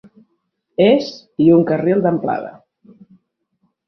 És 0.85 1.11
i 1.45 1.49
un 1.57 1.65
carril 1.71 2.01
d'amplada. 2.05 2.49